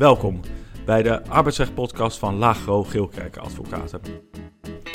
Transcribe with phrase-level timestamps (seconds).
[0.00, 0.40] Welkom
[0.84, 4.00] bij de arbeidsrecht-podcast van Lagro Geelkerken Advocaten.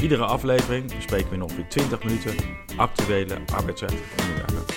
[0.01, 2.35] Iedere aflevering bespreken we in ongeveer 20 minuten
[2.77, 4.75] actuele arbeidsrechtelijke onderwerpen.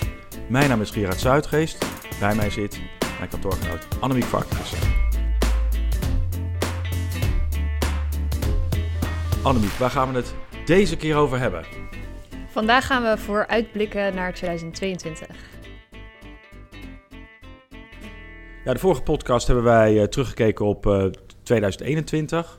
[0.48, 1.86] Mijn naam is Gerard Zuidgeest.
[2.20, 2.80] Bij mij zit
[3.18, 4.75] mijn kantoorgenoot Annemiek Varkens.
[9.42, 10.34] Annemiek, waar gaan we het
[10.64, 11.64] deze keer over hebben?
[12.48, 15.29] Vandaag gaan we vooruitblikken naar 2022.
[18.68, 21.04] Ja, de vorige podcast hebben wij uh, teruggekeken op uh,
[21.43, 22.59] 2021.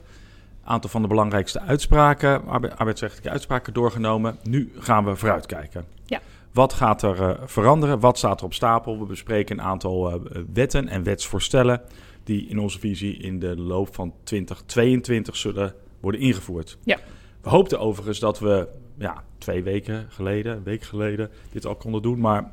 [0.61, 4.37] Een aantal van de belangrijkste uitspraken, arbeidsrechtelijke uitspraken doorgenomen.
[4.43, 5.85] Nu gaan we vooruitkijken.
[6.05, 6.21] Ja.
[6.51, 7.99] Wat gaat er uh, veranderen?
[7.99, 8.99] Wat staat er op stapel?
[8.99, 10.21] We bespreken een aantal
[10.53, 11.81] wetten en wetsvoorstellen
[12.23, 16.77] die in onze visie in de loop van 2022 zullen worden ingevoerd.
[16.83, 16.97] Ja.
[17.41, 18.67] We hoopten overigens dat we
[18.97, 22.19] ja, twee weken geleden, een week geleden, dit al konden doen.
[22.19, 22.51] Maar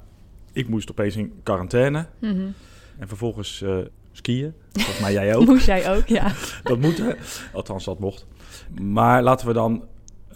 [0.53, 2.07] ik moest opeens in quarantaine.
[2.19, 2.55] Mm -hmm.
[2.99, 3.79] En vervolgens uh,
[4.13, 4.55] skiën.
[4.73, 5.47] Volgens mij jij ook.
[5.47, 6.33] Moest jij ook, ja.
[6.63, 7.13] dat moet, hè?
[7.53, 8.27] Althans, dat mocht.
[8.81, 9.85] Maar laten we dan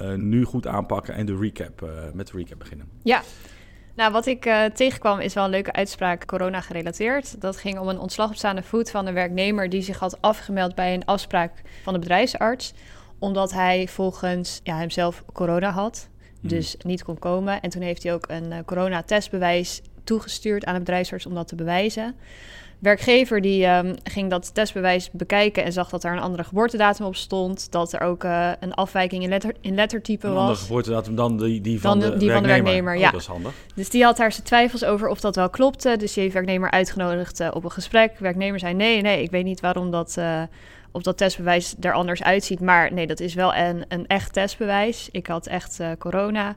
[0.00, 2.88] uh, nu goed aanpakken en de recap, uh, met de recap beginnen.
[3.02, 3.22] Ja.
[3.94, 7.40] Nou, wat ik uh, tegenkwam is wel een leuke uitspraak, corona gerelateerd.
[7.40, 10.74] Dat ging om een ontslag op staande voet van een werknemer die zich had afgemeld
[10.74, 12.72] bij een afspraak van de bedrijfsarts.
[13.18, 16.08] Omdat hij volgens ja, hemzelf corona had,
[16.40, 16.90] dus hmm.
[16.90, 17.60] niet kon komen.
[17.60, 22.14] En toen heeft hij ook een coronatestbewijs toegestuurd aan de bedrijfsarts om dat te bewijzen.
[22.78, 27.16] Werkgever die um, ging dat testbewijs bekijken en zag dat er een andere geboortedatum op
[27.16, 27.72] stond.
[27.72, 30.42] Dat er ook uh, een afwijking in, letter, in lettertype een was.
[30.42, 32.56] Een andere geboortedatum dan die, die van, dan de, die werknemer.
[32.56, 32.94] van de werknemer.
[32.94, 33.10] Oh, ja.
[33.10, 33.52] dat is handig.
[33.74, 35.96] Dus die had daar zijn twijfels over of dat wel klopte.
[35.96, 38.18] Dus die heeft werknemer uitgenodigd uh, op een gesprek.
[38.18, 40.16] Werknemer zei nee, nee, ik weet niet waarom dat...
[40.18, 40.42] Uh,
[40.92, 42.60] of dat testbewijs er anders uitziet.
[42.60, 45.08] Maar nee, dat is wel een, een echt testbewijs.
[45.12, 46.56] Ik had echt corona.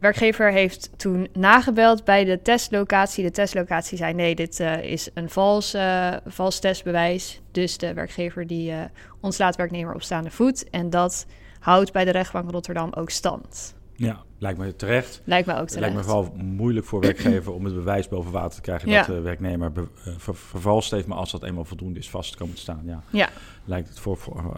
[0.00, 3.24] Werkgever heeft toen nagebeld bij de testlocatie.
[3.24, 7.40] De testlocatie zei nee, dit uh, is een vals, uh, vals testbewijs.
[7.50, 8.80] Dus de werkgever die uh,
[9.20, 10.70] ontslaat werknemer op staande voet.
[10.70, 11.26] En dat
[11.58, 13.74] houdt bij de rechtbank Rotterdam ook stand.
[13.94, 15.22] Ja, lijkt me terecht.
[15.24, 15.80] Lijkt me ook terecht.
[15.80, 18.88] Lijkt me vooral moeilijk voor werkgever om het bewijs boven water te krijgen...
[18.88, 18.96] Ja.
[18.98, 19.72] dat de werknemer
[20.16, 21.06] ver vervalst heeft.
[21.06, 23.28] Maar als dat eenmaal voldoende is vast komen te staan, ja, ja.
[23.64, 24.16] lijkt het voor...
[24.16, 24.56] voor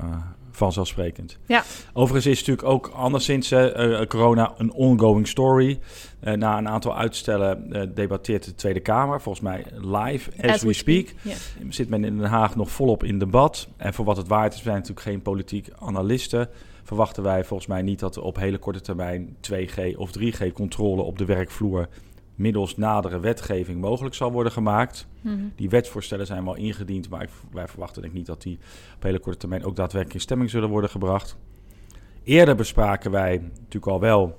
[0.52, 1.38] vanzelfsprekend.
[1.46, 1.64] Ja.
[1.92, 5.78] Overigens is natuurlijk ook anderszins uh, corona een ongoing story.
[6.24, 10.62] Uh, na een aantal uitstellen uh, debatteert de Tweede Kamer, volgens mij live, as, as
[10.62, 11.06] we, speak.
[11.06, 11.36] speak.
[11.58, 11.72] Yeah.
[11.72, 13.68] Zit men in Den Haag nog volop in debat.
[13.76, 16.48] En voor wat het waard is, zijn natuurlijk geen politiek analisten.
[16.82, 21.02] Verwachten wij volgens mij niet dat er op hele korte termijn 2G of 3G controle
[21.02, 21.88] op de werkvloer
[22.34, 25.06] middels nadere wetgeving mogelijk zal worden gemaakt.
[25.20, 25.52] Mm -hmm.
[25.56, 28.58] Die wetsvoorstellen zijn wel ingediend, maar ik, wij verwachten denk niet dat die
[28.94, 31.36] op hele korte termijn ook daadwerkelijk in stemming zullen worden gebracht.
[32.22, 34.38] Eerder bespraken wij natuurlijk al wel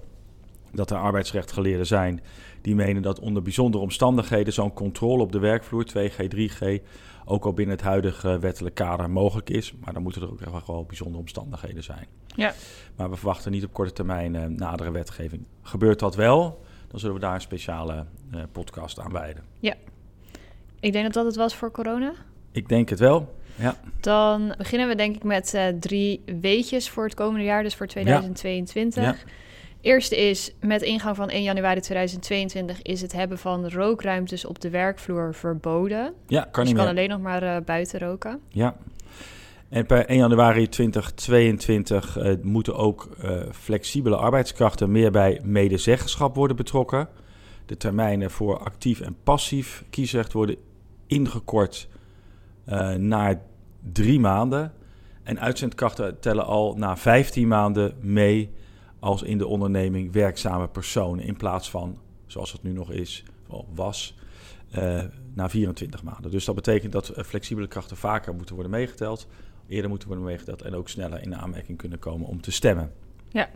[0.72, 2.22] dat er arbeidsrechtgeleerden zijn
[2.62, 6.82] die menen dat onder bijzondere omstandigheden zo'n controle op de werkvloer 2G, 3G
[7.26, 9.74] ook al binnen het huidige wettelijk kader mogelijk is.
[9.84, 12.08] Maar dan moeten er ook echt wel bijzondere omstandigheden zijn.
[12.36, 12.54] Ja.
[12.96, 15.48] Maar we verwachten niet op korte termijn uh, nadere wetgeving.
[15.62, 19.44] Gebeurt dat wel, dan zullen we daar een speciale uh, podcast aan wijden.
[19.60, 19.74] Ja.
[20.80, 22.14] Ik denk dat dat het was voor corona.
[22.52, 23.76] Ik denk het wel, ja.
[24.00, 27.88] Dan beginnen we denk ik met uh, drie weetjes voor het komende jaar, dus voor
[27.88, 29.04] 2022.
[29.04, 29.10] Ja.
[29.10, 29.16] Ja.
[29.82, 34.70] Eerste is, met ingang van 1 januari 2022 is het hebben van rookruimtes op de
[34.70, 36.14] werkvloer verboden.
[36.28, 36.94] Ja, kan dus niet je kan meer.
[36.94, 38.40] alleen nog maar uh, buiten roken.
[38.50, 38.76] Ja.
[39.74, 46.56] En per 1 januari 2022 uh, moeten ook uh, flexibele arbeidskrachten meer bij medezeggenschap worden
[46.56, 47.08] betrokken.
[47.66, 50.56] De termijnen voor actief en passief kiesrecht worden
[51.08, 51.88] ingekort
[52.70, 53.42] uh, naar
[53.94, 54.74] drie maanden.
[55.24, 58.50] En uitzendkrachten tellen al na 15 maanden mee
[59.00, 61.26] als in de onderneming werkzame personen.
[61.26, 63.24] In plaats van, zoals het nu nog is,
[63.74, 64.16] was,
[65.34, 66.32] na 24 maanden.
[66.32, 69.28] Dus dat betekent dat flexibele krachten vaker moeten worden meegeteld.
[69.68, 72.92] Eerder moeten worden meegeteld en ook sneller in de aanmerking kunnen komen om te stemmen.
[73.30, 73.50] Ja.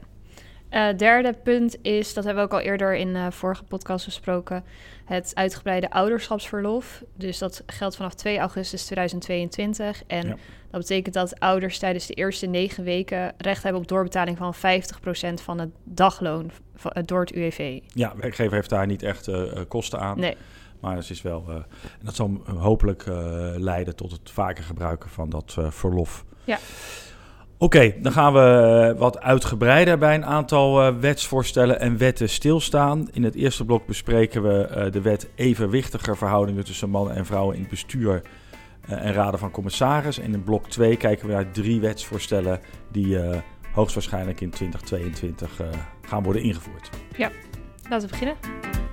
[0.72, 4.64] Uh, derde punt is, dat hebben we ook al eerder in uh, vorige podcast besproken,
[5.06, 7.04] het uitgebreide ouderschapsverlof.
[7.16, 10.04] Dus dat geldt vanaf 2 augustus 2022.
[10.08, 10.36] En Ja.
[10.72, 15.42] dat betekent dat ouders tijdens de eerste negen weken recht hebben op doorbetaling van 50%
[15.42, 17.80] van het dagloon van, uh, door het UWV.
[17.88, 19.30] Ja, werkgever heeft daar niet echt
[19.68, 20.20] kosten aan.
[20.20, 20.36] Nee.
[20.80, 21.56] Maar het is wel, uh,
[22.04, 23.16] dat zal hopelijk uh,
[23.56, 26.26] leiden tot het vaker gebruiken van dat uh, verlof.
[26.44, 26.58] Ja.
[27.60, 33.08] Oké, okay, dan gaan we wat uitgebreider bij een aantal wetsvoorstellen en wetten stilstaan.
[33.12, 37.62] In het eerste blok bespreken we de wet evenwichtiger verhoudingen tussen mannen en vrouwen in
[37.62, 38.22] het bestuur
[38.82, 40.20] en raden van commissaris.
[40.20, 42.60] En in blok 2 kijken we naar drie wetsvoorstellen
[42.92, 43.18] die
[43.78, 45.68] hoogstwaarschijnlijk in 2022 uh,
[46.02, 46.90] gaan worden ingevoerd.
[47.18, 47.32] Ja,
[47.90, 48.87] laten we beginnen.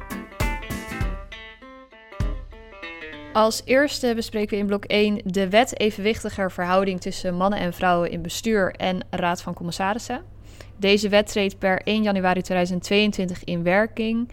[3.34, 8.10] Als eerste bespreken we in blok 1 de wet evenwichtiger verhouding tussen mannen en vrouwen
[8.10, 10.22] in bestuur en raad van commissarissen.
[10.76, 14.28] Deze wet treedt per 1 januari 2022 in werking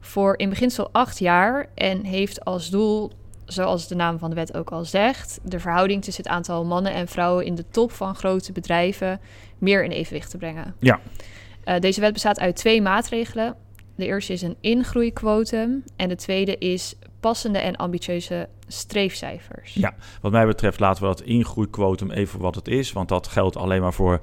[0.00, 3.10] voor in beginsel acht jaar en heeft als doel,
[3.44, 6.92] zoals de naam van de wet ook al zegt, de verhouding tussen het aantal mannen
[6.92, 9.20] en vrouwen in de top van grote bedrijven
[9.58, 10.74] meer in evenwicht te brengen.
[10.78, 11.00] Ja.
[11.64, 13.56] Uh, deze wet bestaat uit twee maatregelen.
[13.98, 19.74] De eerste is een ingroeiquotum en de tweede is passende en ambitieuze streefcijfers.
[19.74, 23.56] Ja, wat mij betreft laten we dat ingroeiquotum even wat het is, want dat geldt
[23.56, 24.20] alleen maar voor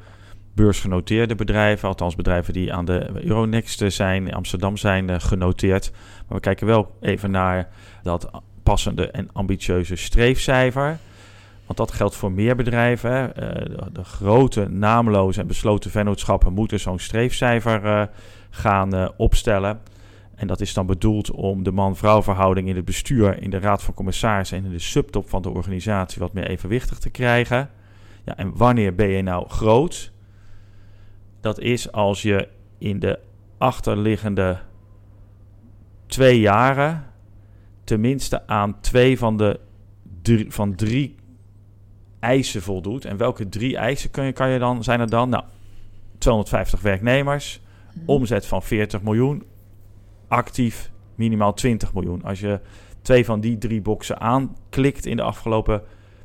[0.53, 5.91] beursgenoteerde bedrijven, althans bedrijven die aan de Euronext zijn, in Amsterdam zijn uh, genoteerd.
[6.27, 7.69] Maar we kijken wel even naar
[8.03, 8.29] dat
[8.63, 10.97] passende en ambitieuze streefcijfer.
[11.65, 13.11] Want dat geldt voor meer bedrijven.
[13.11, 13.49] Uh,
[13.91, 18.09] de, grote naamloze en besloten vennootschappen moeten zo'n streefcijfer
[18.55, 19.81] gaan opstellen.
[20.35, 23.83] En dat is dan bedoeld om de man-vrouw verhouding in het bestuur, in de raad
[23.83, 27.69] van commissarissen en in de subtop van de organisatie wat meer evenwichtig te krijgen.
[28.25, 30.11] Ja, en wanneer ben je nou groot?
[31.41, 32.47] Dat is als je
[32.77, 33.19] in de
[33.57, 34.59] achterliggende
[36.07, 37.05] twee jaren
[37.83, 39.59] tenminste aan twee van de
[40.21, 41.15] drie, van drie
[42.19, 43.05] eisen voldoet.
[43.05, 45.29] En welke drie eisen kun je, kan je dan, zijn er dan?
[45.29, 45.43] Nou,
[46.17, 47.61] 250 werknemers.
[48.05, 49.43] Omzet van 40 miljoen,
[50.27, 52.23] actief minimaal 20 miljoen.
[52.23, 52.59] Als je
[53.01, 55.81] twee van die drie boxen aanklikt in de afgelopen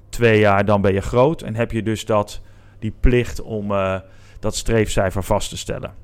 [0.08, 1.42] twee jaar, dan ben je groot.
[1.42, 2.40] En heb je dus dat,
[2.78, 3.98] die plicht om uh,
[4.40, 5.94] dat streefcijfer vast te stellen.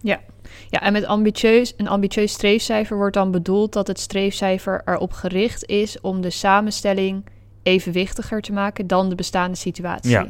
[0.00, 0.20] Ja.
[0.68, 5.66] ja, en met ambitieus, een ambitieus streefcijfer wordt dan bedoeld dat het streefcijfer erop gericht
[5.66, 7.24] is om de samenstelling
[7.62, 10.10] evenwichtiger te maken dan de bestaande situatie.
[10.10, 10.26] Ja.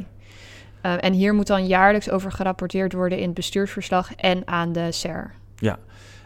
[0.85, 4.91] Uh, en hier moet dan jaarlijks over gerapporteerd worden in het bestuursverslag en aan de
[4.91, 5.33] SER.
[5.55, 5.79] Ja,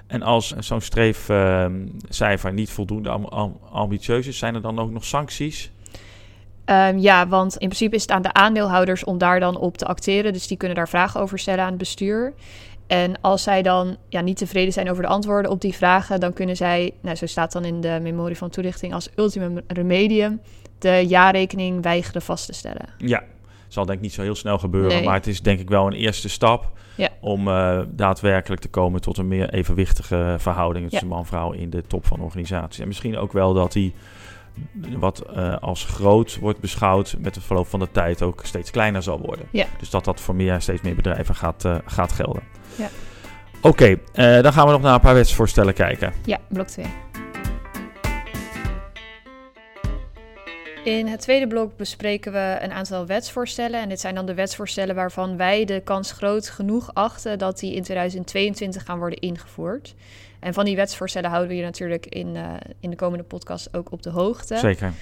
[0.08, 3.10] en als zo'n streefcijfer niet voldoende
[3.72, 5.72] ambitieus is, zijn er dan ook nog sancties?
[6.66, 9.86] Um, ja, want in principe is het aan de aandeelhouders om daar dan op te
[9.86, 10.34] acteren.
[10.34, 12.34] Dus die kunnen daar vragen over stellen aan het bestuur.
[12.88, 16.34] En als zij dan ja, niet tevreden zijn over de antwoorden op die vragen, dan
[16.34, 20.42] kunnen zij, nou, zo staat dan in de memorie van toelichting, als ultimum remedium
[20.80, 22.86] de jaarrekening weigeren vast te stellen.
[22.98, 23.24] Ja,
[23.74, 25.94] zal denk ik niet zo heel snel gebeuren, maar het is denk ik wel een
[25.94, 27.10] eerste stap ja.
[27.22, 31.70] om uh, daadwerkelijk te komen tot een meer evenwichtige verhouding tussen man en vrouw in
[31.70, 32.82] de top van de organisatie.
[32.82, 33.94] En misschien ook wel dat die
[34.98, 39.04] wat uh, als groot wordt beschouwd, met het verloop van de tijd ook steeds kleiner
[39.04, 39.46] zal worden.
[39.52, 39.66] Ja.
[39.80, 42.44] Dus dat dat voor meer, steeds meer bedrijven gaat, uh, gaat gelden.
[42.76, 42.90] Ja.
[43.62, 46.14] Oké, okay, dan gaan we nog naar een paar wetsvoorstellen kijken.
[46.26, 47.11] Ja, blok 2.
[50.84, 53.82] In het tweede blok bespreken we een aantal wetsvoorstellen.
[53.82, 57.76] En dit zijn dan de wetsvoorstellen waarvan wij de kans groot genoeg achten dat die
[57.76, 59.96] in 2022 gaan worden ingevoerd.
[60.40, 63.92] En van die wetsvoorstellen houden we je natuurlijk in, uh, in de komende podcast ook
[63.92, 64.58] op de hoogte.
[64.58, 64.94] Zeker.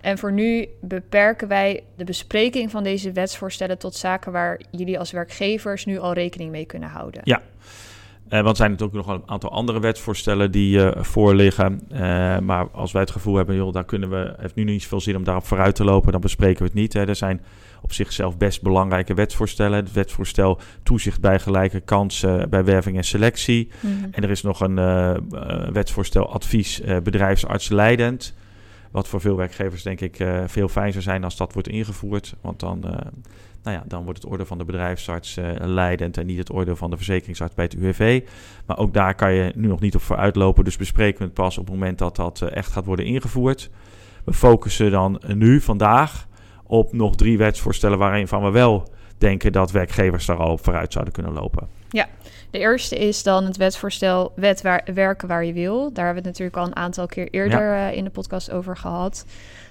[0.00, 5.10] En voor nu beperken wij de bespreking van deze wetsvoorstellen tot zaken waar jullie als
[5.10, 7.20] werkgevers nu al rekening mee kunnen houden.
[7.24, 7.42] Ja,
[8.28, 11.80] uh, want er zijn natuurlijk nog een aantal andere wetsvoorstellen die uh, voorliggen.
[11.92, 11.98] Uh,
[12.38, 15.16] maar als wij het gevoel hebben, joh, daar kunnen we, heeft nu niet zoveel zin
[15.16, 16.92] om daarop vooruit te lopen, dan bespreken we het niet.
[16.92, 17.06] Hè.
[17.06, 17.40] Er zijn
[17.82, 19.78] op zichzelf best belangrijke wetsvoorstellen.
[19.78, 23.70] Het wetsvoorstel toezicht bij gelijke kansen bij werving en selectie.
[23.80, 24.08] Mm -hmm.
[24.10, 24.74] En er is nog een
[25.72, 28.34] wetsvoorstel advies bedrijfsarts leidend.
[28.96, 32.34] Wat voor veel werkgevers denk ik veel fijn zou zijn als dat wordt ingevoerd.
[32.40, 32.84] Want dan
[33.66, 36.76] nou ja, dan wordt het orde van de bedrijfsarts uh, leidend en niet het orde
[36.76, 38.22] van de verzekeringsarts bij het UWV.
[38.66, 40.64] Maar ook daar kan je nu nog niet op vooruitlopen.
[40.64, 43.70] Dus bespreken we het pas op het moment dat dat echt gaat worden ingevoerd.
[44.24, 46.26] We focussen dan nu, vandaag,
[46.62, 48.88] op nog drie wetsvoorstellen waarin van we wel
[49.18, 51.68] denken dat werkgevers daar al op vooruit zouden kunnen lopen.
[51.88, 52.08] Ja,
[52.50, 55.92] de eerste is dan het wetsvoorstel wet waar, werken waar je wil.
[55.92, 57.90] Daar hebben we het natuurlijk al een aantal keer eerder ja.
[57.90, 59.24] uh, in de podcast over gehad.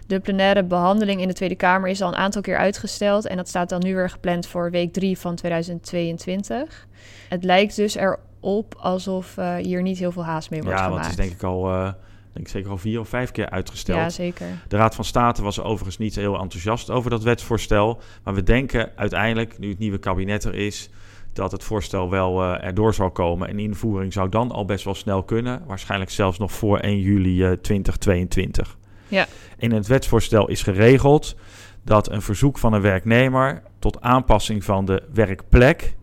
[0.08, 3.27] De plenaire behandeling in de Tweede Kamer is al een aantal keer uitgesteld.
[3.27, 6.88] En dat staat dan nu weer gepland voor week 3 van 2022.
[7.29, 11.03] Het lijkt dus erop alsof uh, hier niet heel veel haast mee wordt ja, gemaakt.
[11.03, 11.72] Ja, want het is denk ik al...
[11.72, 11.91] Uh,
[12.36, 14.00] denk ik zeker al vier of vijf keer uitgesteld.
[14.00, 14.48] Ja, zeker.
[14.67, 18.00] De Raad van State was overigens niet heel enthousiast over dat wetsvoorstel.
[18.24, 20.89] Maar we denken uiteindelijk, nu het nieuwe kabinet er is,
[21.36, 23.48] dat het voorstel wel uh, erdoor zal komen.
[23.48, 25.62] En invoering zou dan al best wel snel kunnen.
[25.68, 28.77] Waarschijnlijk zelfs nog voor 1 juli uh, 2022.
[29.08, 29.25] Ja.
[29.58, 31.36] In het wetsvoorstel is geregeld
[31.84, 35.96] dat een verzoek van een werknemer tot aanpassing van de werkplek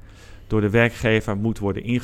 [0.47, 2.01] door de werkgever moet worden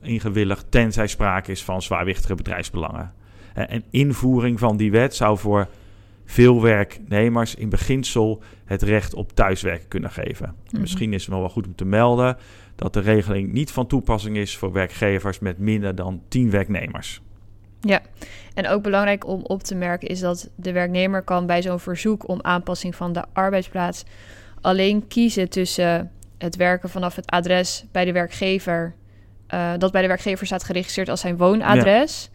[0.00, 3.12] ingewilligd tenzij sprake is van zwaarwichtige bedrijfsbelangen.
[3.54, 5.68] En invoering van die wet zou voor
[6.26, 10.54] veel werknemers in beginsel het recht op thuiswerken kunnen geven.
[10.70, 10.80] Mhm.
[10.80, 12.36] Misschien is het nog wel goed om te melden
[12.76, 17.20] dat de regeling niet van toepassing is voor werkgevers met minder dan 10 werknemers.
[17.80, 18.00] Ja,
[18.54, 22.28] en ook belangrijk om op te merken is dat de werknemer kan bij zo'n verzoek
[22.28, 24.04] om aanpassing van de arbeidsplaats
[24.60, 28.94] alleen kiezen tussen het werken vanaf het adres bij de werkgever,
[29.54, 32.30] uh, dat bij de werkgever staat geregistreerd als zijn woonadres,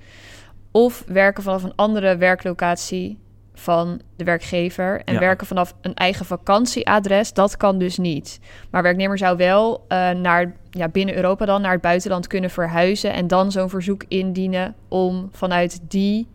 [0.71, 3.17] of werken vanaf een andere werklocatie
[3.53, 8.39] van de werkgever en werken vanaf een eigen vakantieadres, dat kan dus niet.
[8.70, 13.13] Maar werknemer zou wel uh, naar, ja, binnen Europa dan naar het buitenland kunnen verhuizen
[13.13, 16.27] en dan zo'n verzoek indienen om vanuit die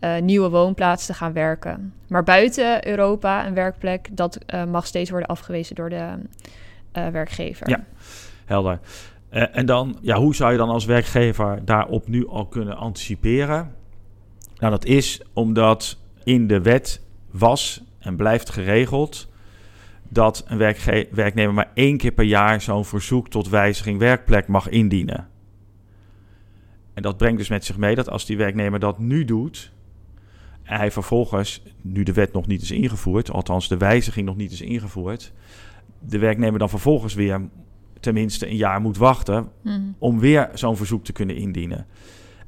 [0.00, 1.94] uh, nieuwe woonplaats te gaan werken.
[2.08, 6.08] Maar buiten Europa een werkplek, dat uh, mag steeds worden afgewezen door de
[6.92, 7.68] werkgever.
[7.68, 7.84] Ja,
[8.44, 8.80] helder.
[9.30, 13.74] en dan, ja, hoe zou je dan als werkgever daarop nu al kunnen anticiperen?
[14.58, 17.00] Nou, dat is omdat in de wet
[17.30, 19.28] was en blijft geregeld
[20.08, 20.58] dat een
[21.10, 25.28] werknemer maar één keer per jaar zo'n verzoek tot wijziging werkplek mag indienen.
[26.94, 29.72] En dat brengt dus met zich mee dat als die werknemer dat nu doet,
[30.62, 34.52] en hij vervolgens, nu de wet nog niet is ingevoerd, althans de wijziging nog niet
[34.52, 35.32] is ingevoerd,
[35.98, 37.48] de werknemer dan vervolgens weer
[38.00, 39.80] tenminste een jaar moet wachten mhm.
[39.98, 41.86] om weer zo'n verzoek te kunnen indienen.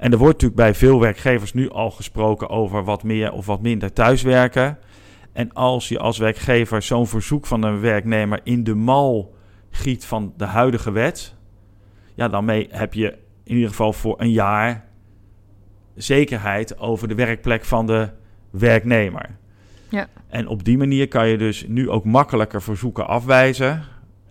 [0.02, 3.62] En er wordt natuurlijk bij veel werkgevers nu al gesproken over wat meer of wat
[3.62, 4.78] minder thuiswerken.
[5.32, 9.34] En als je als werkgever zo'n verzoek van een werknemer in de mal
[9.70, 11.34] giet van de huidige wet,
[12.14, 14.84] ja, dan mee heb je in ieder geval voor een jaar
[15.94, 18.08] zekerheid over de werkplek van de
[18.50, 19.36] werknemer.
[19.88, 20.08] Ja.
[20.28, 23.82] En op die manier kan je dus nu ook makkelijker verzoeken afwijzen.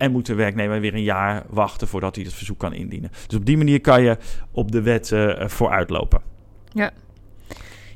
[0.01, 3.11] En moet de werknemer weer een jaar wachten voordat hij het verzoek kan indienen.
[3.27, 4.17] Dus op die manier kan je
[4.51, 6.21] op de wet uh, vooruitlopen.
[6.73, 6.91] Ja.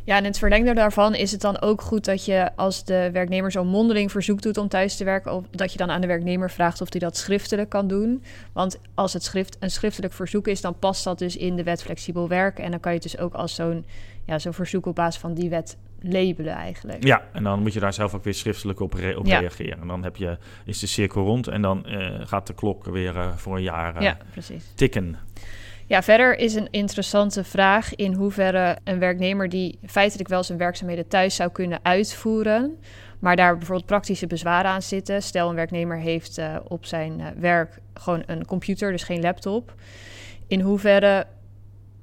[0.04, 3.52] Ja, en het verlengde daarvan is het dan ook goed dat je als de werknemer
[3.52, 6.52] zo'n mondeling verzoek doet om thuis te werken, of dat je dan aan de werknemer
[6.52, 8.24] vraagt of hij dat schriftelijk kan doen.
[8.54, 11.84] Want als het schrift, een schriftelijk verzoek is, dan past dat dus in de wet
[11.84, 12.64] flexibel werken.
[12.64, 13.86] En dan kan je het dus ook als zo'n
[14.26, 15.78] ja, zo'n verzoek op basis van die wet
[16.12, 17.04] labelen eigenlijk.
[17.04, 19.82] Ja, en dan moet je daar zelf ook weer schriftelijk op, op reageren.
[19.82, 23.16] En dan heb je, is de cirkel rond en dan uh, gaat de klok weer
[23.16, 24.66] uh, voor een jaar uh, ja, precies.
[24.76, 25.18] tikken.
[25.86, 31.08] Ja, verder is een interessante vraag in hoeverre een werknemer die feitelijk wel zijn werkzaamheden
[31.08, 32.78] thuis zou kunnen uitvoeren,
[33.20, 35.22] maar daar bijvoorbeeld praktische bezwaren aan zitten.
[35.24, 39.74] Stel, een werknemer heeft op zijn werk gewoon een computer, dus geen laptop.
[40.48, 41.26] In hoeverre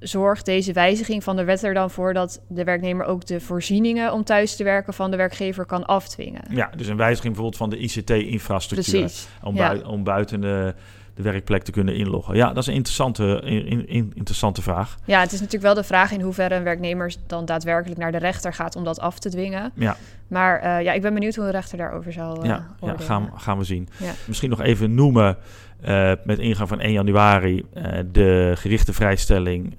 [0.03, 4.13] zorgt deze wijziging van de wet er dan voor dat de werknemer ook de voorzieningen
[4.13, 6.43] om thuis te werken van de werkgever kan afdwingen.
[6.49, 9.11] Ja, dus een wijziging bijvoorbeeld van de ICT-infrastructuur.
[9.43, 10.73] Om, om buiten de,
[11.13, 12.35] de, werkplek te kunnen inloggen.
[12.35, 14.97] Ja, dat is een interessante, in, in, interessante vraag.
[15.05, 18.17] Ja, het is natuurlijk wel de vraag in hoeverre een werknemer dan daadwerkelijk naar de
[18.17, 19.71] rechter gaat om dat af te dwingen.
[19.75, 19.97] Ja.
[20.27, 23.31] Maar uh, ja, ik ben benieuwd hoe de rechter daarover zal uh, ja, ja, gaan,
[23.35, 23.89] gaan we zien.
[23.97, 24.11] Ja.
[24.27, 25.37] Misschien nog even noemen
[25.85, 27.65] uh, met ingang van 1 januari
[28.11, 29.77] de gerichte vrijstelling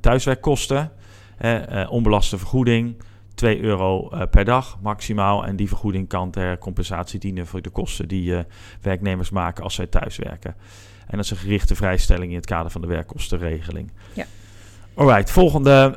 [0.00, 0.90] thuiswerkkosten.
[1.88, 2.96] onbelaste vergoeding,
[3.34, 5.46] 2 euro per dag maximaal.
[5.46, 8.44] En die vergoeding kan ter compensatie dienen voor de kosten die
[8.80, 10.54] werknemers maken als zij thuiswerken.
[11.06, 13.90] En dat is een gerichte vrijstelling in het kader van de werkkostenregeling.
[14.12, 14.24] Ja.
[14.94, 15.94] Alright, volgende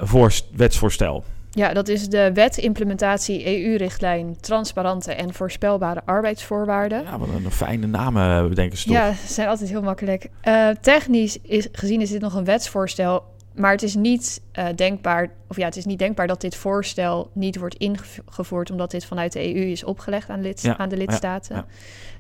[0.56, 1.24] wetsvoorstel.
[1.52, 7.04] Ja, dat is de wet implementatie EU-richtlijn transparante en voorspelbare arbeidsvoorwaarden.
[7.04, 8.94] Ja, wat een fijne namen bedenken ze toch?
[8.94, 10.30] Ja, ze zijn altijd heel makkelijk.
[10.44, 13.24] Uh, technisch is, gezien is dit nog een wetsvoorstel,
[13.58, 17.32] maar het is niet uh, denkbaar, of ja, het is niet denkbaar dat dit voorstel
[17.34, 21.56] niet wordt ingevoerd, omdat dit vanuit de EU is opgelegd aan, lid, aan de lidstaten.
[21.56, 21.66] Ja,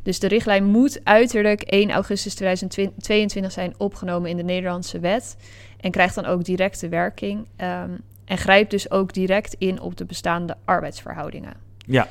[0.04, 5.38] dus de richtlijn moet uiterlijk 1 augustus 2022 zijn opgenomen in de Nederlandse wet
[5.80, 7.48] en krijgt dan ook directe werking.
[7.58, 11.54] Um, en grijpt dus ook direct in op de bestaande arbeidsverhoudingen.
[11.86, 12.08] Ja,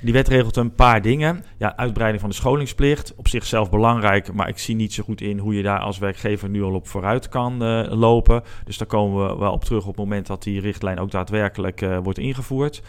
[0.00, 1.44] die wet regelt een paar dingen.
[1.58, 5.38] Ja, uitbreiding van de scholingsplicht, op zichzelf belangrijk, maar ik zie niet zo goed in
[5.38, 8.42] hoe je daar als werkgever nu al op vooruit kan uh, lopen.
[8.64, 11.80] Dus daar komen we wel op terug op het moment dat die richtlijn ook daadwerkelijk
[11.80, 12.82] uh, wordt ingevoerd.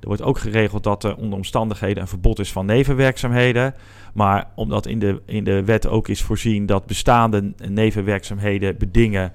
[0.00, 3.74] Er wordt ook geregeld dat er onder omstandigheden een verbod is van nevenwerkzaamheden.
[4.14, 9.32] Maar omdat in de, in de wet ook is voorzien dat bestaande nevenwerkzaamheden bedingen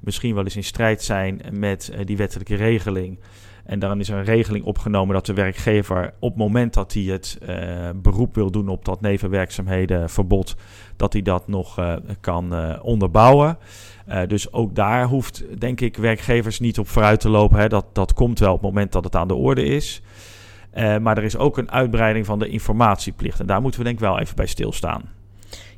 [0.00, 3.18] misschien wel eens in strijd zijn met uh, die wettelijke regeling.
[3.64, 7.38] En dan is een regeling opgenomen dat de werkgever op het moment dat hij het
[7.48, 10.56] uh, beroep wil doen op dat nevenwerkzaamhedenverbod,
[10.96, 13.58] dat hij dat nog uh, kan onderbouwen.
[14.26, 17.58] dus ook daar hoeft, denk ik, werkgevers niet op vooruit te lopen.
[17.58, 17.68] Hè.
[17.68, 20.02] Dat, dat komt wel op het moment dat het aan de orde is.
[20.74, 23.40] maar er is ook een uitbreiding van de informatieplicht.
[23.40, 25.02] En daar moeten we denk ik wel even bij stilstaan.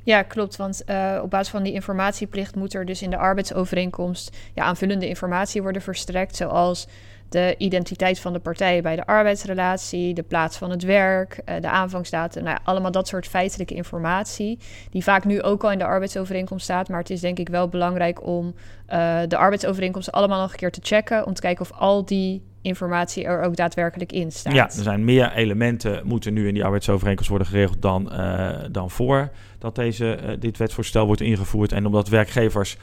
[0.03, 0.57] Ja, klopt.
[0.57, 0.85] Want
[1.23, 5.83] op basis van die informatieplicht moet er dus in de arbeidsovereenkomst ja, aanvullende informatie worden
[5.83, 6.37] verstrekt.
[6.37, 6.87] Zoals
[7.35, 11.69] de identiteit van de partijen bij de arbeidsrelatie, de plaats van het werk, uh, de
[11.69, 12.43] aanvangsdatum.
[12.43, 14.59] Nou ja, allemaal dat soort feitelijke informatie,
[14.91, 16.89] die vaak nu ook al in de arbeidsovereenkomst staat.
[16.89, 20.71] Maar het is denk ik wel belangrijk om uh, de arbeidsovereenkomst allemaal nog een keer
[20.71, 24.55] te checken, om te kijken of al die informatie er ook daadwerkelijk in staat.
[24.55, 28.91] Ja, er zijn meer elementen moeten nu in die arbeidsovereenkomst worden geregeld dan, uh, dan
[28.91, 31.73] voor dat deze, dit wetsvoorstel wordt ingevoerd.
[31.73, 32.77] En omdat werkgevers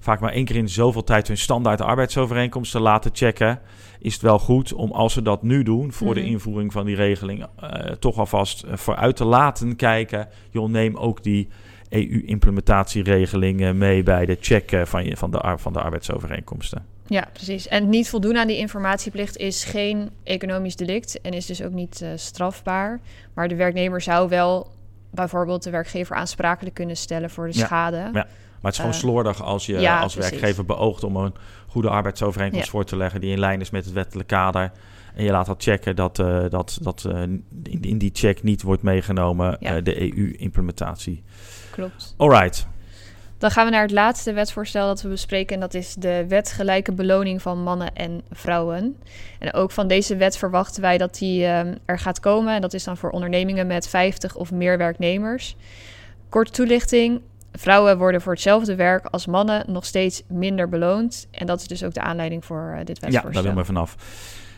[0.00, 3.60] vaak maar één keer in zoveel tijd hun standaard arbeidsovereenkomsten laten checken,
[3.98, 6.96] is het wel goed om als ze dat nu doen voor de invoering van die
[6.96, 10.28] regeling, uh, toch alvast vooruit te laten kijken.
[10.50, 11.48] Joh, neem ook die
[11.88, 16.84] EU-implementatieregeling mee bij de check van, je, van, de, van de arbeidsovereenkomsten.
[17.06, 17.68] Ja, precies.
[17.68, 22.00] En niet voldoen aan die informatieplicht is geen economisch delict en is dus ook niet
[22.02, 23.00] uh, strafbaar.
[23.34, 24.70] Maar de werknemer zou wel
[25.10, 27.64] bijvoorbeeld de werkgever aansprakelijk kunnen stellen voor de ja.
[27.64, 28.10] schade.
[28.12, 28.26] Ja.
[28.60, 30.30] Maar het is gewoon Uh, slordig als je ja, als precies.
[30.30, 31.34] werkgever beoogt om een
[31.68, 32.70] goede arbeidsovereenkomst Ja.
[32.70, 34.72] voor te leggen die in lijn is met het wettelijk kader.
[35.14, 37.44] En je laat dat checken dat, eh, dat, dat eh, in,
[37.80, 39.80] in die check niet wordt meegenomen Ja.
[39.80, 41.22] de EU-implementatie.
[41.70, 42.14] Klopt.
[42.16, 42.66] Alright.
[43.38, 45.54] Dan gaan we naar het laatste wetsvoorstel dat we bespreken.
[45.54, 48.96] En dat is de wet gelijke beloning van mannen en vrouwen.
[49.38, 51.44] En ook van deze wet verwachten wij dat die
[51.84, 52.54] er gaat komen.
[52.54, 55.56] En dat is dan voor ondernemingen met 50 of meer werknemers.
[56.28, 57.20] Korte toelichting.
[57.58, 61.28] Vrouwen worden voor hetzelfde werk als mannen nog steeds minder beloond.
[61.30, 63.32] En dat is dus ook de aanleiding voor eh, dit Ja, wetsvoorstel.
[63.32, 63.96] daar willen we vanaf.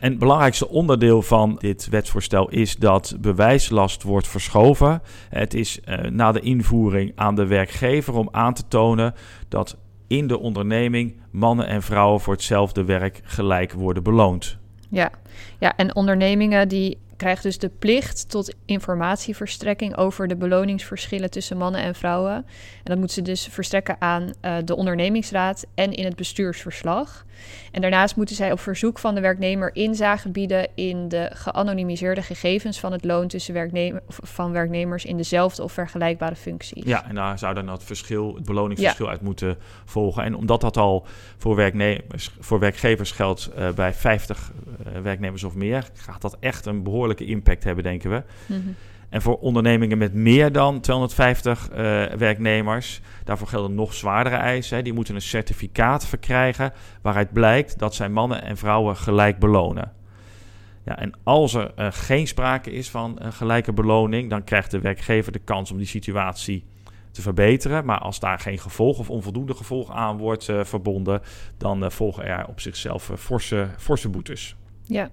[0.01, 5.03] En het belangrijkste onderdeel van dit wetsvoorstel is dat bewijslast wordt verschoven.
[5.29, 9.15] Het is eh, na de invoering aan de werkgever om aan te tonen
[9.49, 9.77] dat
[10.07, 14.59] in de onderneming mannen en vrouwen voor hetzelfde werk gelijk worden beloond.
[14.91, 15.11] Ja.
[15.59, 21.83] Ja, en ondernemingen die krijgen dus de plicht tot informatieverstrekking over de beloningsverschillen tussen mannen
[21.83, 22.35] en vrouwen.
[22.35, 22.45] En
[22.85, 27.25] dat moeten ze dus verstrekken aan eh, de ondernemingsraad en in het bestuursverslag.
[27.73, 32.81] En daarnaast moeten zij op verzoek van de werknemer inzage bieden in de geanonimiseerde gegevens
[32.81, 36.85] van het loon tussen werknemer, van werknemers in dezelfde of vergelijkbare functies.
[36.85, 40.23] Ja, en daar zou dan het verschil, het beloningsverschil uit moeten volgen.
[40.23, 41.07] En omdat dat al
[41.37, 44.53] voor, werknemers, voor werkgevers geldt eh, bij 50
[44.85, 48.23] eh, werknemers of meer, gaat dat echt een behoorlijke impact hebben, denken we.
[48.47, 48.69] Mhm.
[49.11, 54.77] En voor ondernemingen met meer dan 250 eh, werknemers, daarvoor gelden nog zwaardere eisen.
[54.77, 54.83] Hè.
[54.83, 59.93] Die moeten een certificaat verkrijgen waaruit blijkt dat zij mannen en vrouwen gelijk belonen.
[60.85, 64.81] Ja, en als er eh, geen sprake is van een gelijke beloning, dan krijgt de
[64.81, 66.65] werkgever de kans om die situatie
[67.11, 67.85] te verbeteren.
[67.85, 71.21] Maar als daar geen gevolg of onvoldoende gevolg aan wordt eh, verbonden,
[71.57, 74.57] dan volgen er op zichzelf forse, forse boetes.
[74.91, 75.11] Ja.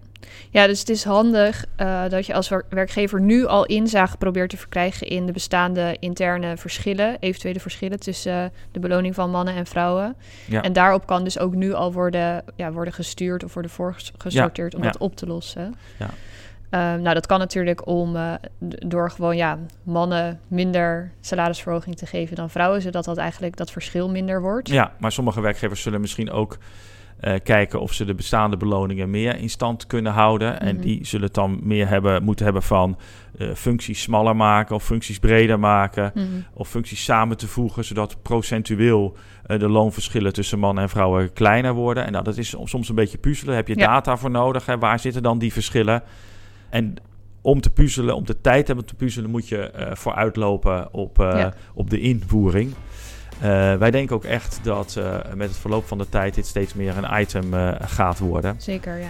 [0.50, 4.50] ja, dus het is handig eh, dat je als wer- werkgever nu al inzage probeert
[4.50, 9.56] te verkrijgen in de bestaande interne verschillen, eventuele verschillen tussen eh, de beloning van mannen
[9.56, 10.16] en vrouwen.
[10.46, 10.62] Ja.
[10.62, 14.82] En daarop kan dus ook nu al worden, ja, worden gestuurd of worden voorgesorteerd om
[14.82, 15.76] dat op te lossen.
[16.00, 16.10] Ja.
[16.70, 22.36] Ehm, nou, dat kan natuurlijk om eh, door gewoon ja, mannen minder salarisverhoging te geven
[22.36, 24.70] dan vrouwen, zodat dat eigenlijk dat verschil minder wordt.
[24.70, 26.58] Ja, maar sommige werkgevers zullen misschien ook
[27.20, 30.60] eh, kijken of ze de bestaande beloningen meer in stand kunnen houden.
[30.60, 30.84] En Mhm.
[30.84, 32.98] die zullen het dan meer hebben, moeten hebben van
[33.38, 36.12] eh, functies smaller maken of functies breder maken.
[36.14, 36.26] Mhm.
[36.54, 41.74] Of functies samen te voegen, zodat procentueel eh, de loonverschillen tussen mannen en vrouwen kleiner
[41.74, 42.06] worden.
[42.06, 43.56] En nou, dat is soms een beetje puzzelen.
[43.56, 43.86] Heb je Ja.
[43.88, 44.66] data voor nodig?
[44.66, 44.78] Hè?
[44.78, 46.04] Waar zitten dan die verschillen?
[46.70, 46.96] En
[47.42, 51.54] om te puzzelen, om de tijd te hebben te puzzelen, moet je vooruitlopen op, Ja.
[51.74, 52.74] op de invoering.
[53.42, 56.74] Eh, wij denken ook echt dat eh, met het verloop van de tijd dit steeds
[56.74, 58.56] meer een item eh, gaat worden.
[58.58, 59.10] Zeker, ja.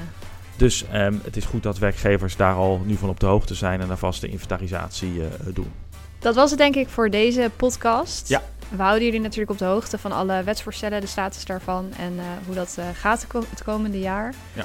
[0.55, 3.81] Dus ehm, het is goed dat werkgevers daar al nu van op de hoogte zijn
[3.81, 5.21] en een vaste inventarisatie
[5.53, 5.71] doen.
[6.19, 8.27] Dat was het denk ik voor deze podcast.
[8.27, 8.41] Ja.
[8.69, 12.13] We houden jullie natuurlijk op de hoogte van alle wetsvoorstellen, de status daarvan en
[12.45, 14.33] hoe dat gaat de het komende jaar.
[14.53, 14.63] Ja.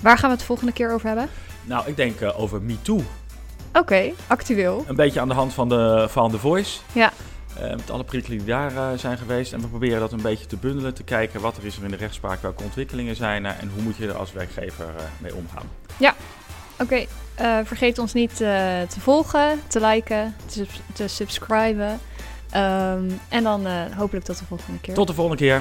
[0.00, 1.28] Waar gaan we het volgende keer over hebben?
[1.62, 3.02] Nou, ik denk over MeToo.
[3.72, 4.84] Oké, actueel.
[4.86, 6.78] Een beetje aan de hand van de, van The Voice.
[6.92, 7.12] Ja.
[7.60, 9.52] Eh, met alle prikkelen die daar eh, zijn geweest.
[9.52, 11.90] En we proberen dat een beetje te bundelen, te kijken wat er is er in
[11.90, 15.34] de rechtspraak, welke ontwikkelingen zijn er en hoe moet je er als werkgever eh, mee
[15.34, 15.70] omgaan.
[16.78, 22.00] Oké, eh, vergeet ons niet te volgen, te liken, te, te subscriben.
[22.50, 24.94] Ehm, en dan hopelijk tot de volgende keer.
[24.94, 25.60] Tot de volgende keer.